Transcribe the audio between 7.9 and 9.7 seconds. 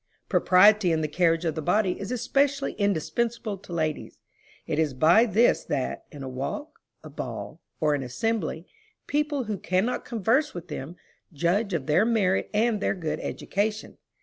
any assembly, people who